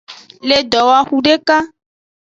[0.49, 1.57] Le dowoxu deka.